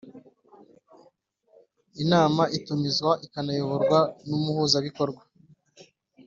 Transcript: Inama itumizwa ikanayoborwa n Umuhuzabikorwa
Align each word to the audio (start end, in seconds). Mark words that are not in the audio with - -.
Inama 2.03 2.43
itumizwa 2.57 3.11
ikanayoborwa 3.25 3.99
n 4.27 4.29
Umuhuzabikorwa 4.37 5.21